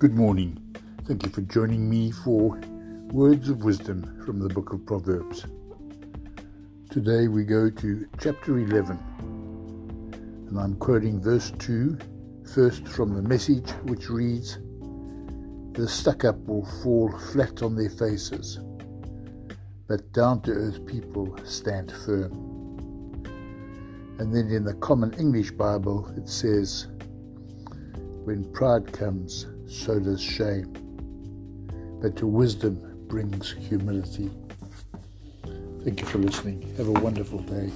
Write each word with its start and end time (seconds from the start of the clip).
Good 0.00 0.14
morning. 0.14 0.56
Thank 1.04 1.26
you 1.26 1.30
for 1.30 1.42
joining 1.42 1.90
me 1.90 2.10
for 2.10 2.58
Words 3.12 3.50
of 3.50 3.64
Wisdom 3.64 4.22
from 4.24 4.38
the 4.38 4.48
Book 4.48 4.72
of 4.72 4.86
Proverbs. 4.86 5.44
Today 6.88 7.28
we 7.28 7.44
go 7.44 7.68
to 7.68 8.08
chapter 8.18 8.56
11, 8.56 8.98
and 10.48 10.58
I'm 10.58 10.76
quoting 10.76 11.20
verse 11.20 11.52
2, 11.58 11.98
first 12.54 12.88
from 12.88 13.14
the 13.14 13.20
message, 13.20 13.68
which 13.82 14.08
reads 14.08 14.56
The 15.72 15.86
stuck 15.86 16.24
up 16.24 16.38
will 16.46 16.64
fall 16.82 17.12
flat 17.34 17.62
on 17.62 17.76
their 17.76 17.90
faces, 17.90 18.58
but 19.86 20.10
down 20.14 20.40
to 20.44 20.52
earth 20.52 20.86
people 20.86 21.36
stand 21.44 21.92
firm. 21.92 22.32
And 24.18 24.34
then 24.34 24.48
in 24.48 24.64
the 24.64 24.78
Common 24.80 25.12
English 25.18 25.50
Bible 25.50 26.10
it 26.16 26.26
says, 26.26 26.86
When 28.24 28.44
pride 28.52 28.92
comes, 28.92 29.46
so 29.66 29.98
does 29.98 30.20
shame. 30.20 30.72
But 32.02 32.16
to 32.16 32.26
wisdom 32.26 33.06
brings 33.08 33.52
humility. 33.52 34.30
Thank 35.84 36.00
you 36.00 36.06
for 36.06 36.18
listening. 36.18 36.74
Have 36.76 36.88
a 36.88 36.92
wonderful 36.92 37.40
day. 37.40 37.70